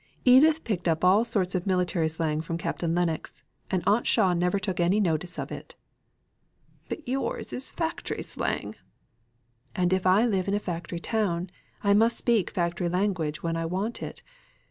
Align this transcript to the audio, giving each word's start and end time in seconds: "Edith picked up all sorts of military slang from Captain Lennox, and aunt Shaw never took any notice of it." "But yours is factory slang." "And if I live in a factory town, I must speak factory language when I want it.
"Edith 0.25 0.63
picked 0.63 0.87
up 0.87 1.05
all 1.05 1.23
sorts 1.23 1.53
of 1.53 1.67
military 1.67 2.09
slang 2.09 2.41
from 2.41 2.57
Captain 2.57 2.95
Lennox, 2.95 3.43
and 3.69 3.83
aunt 3.85 4.07
Shaw 4.07 4.33
never 4.33 4.57
took 4.57 4.79
any 4.79 4.99
notice 4.99 5.37
of 5.37 5.51
it." 5.51 5.75
"But 6.89 7.07
yours 7.07 7.53
is 7.53 7.69
factory 7.69 8.23
slang." 8.23 8.73
"And 9.75 9.93
if 9.93 10.07
I 10.07 10.25
live 10.25 10.47
in 10.47 10.55
a 10.55 10.59
factory 10.59 10.99
town, 10.99 11.51
I 11.83 11.93
must 11.93 12.17
speak 12.17 12.49
factory 12.49 12.89
language 12.89 13.43
when 13.43 13.55
I 13.55 13.67
want 13.67 14.01
it. 14.01 14.23